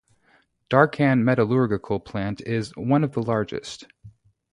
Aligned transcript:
Darkhan 0.67 1.21
Metallurgical 1.23 1.99
Plant 1.99 2.41
is 2.41 2.71
the 2.71 2.81
one 2.81 3.03
of 3.03 3.11
the 3.11 3.21
largest. 3.21 3.85